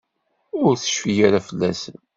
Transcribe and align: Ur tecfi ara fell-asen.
Ur 0.63 0.73
tecfi 0.75 1.13
ara 1.27 1.39
fell-asen. 1.47 1.97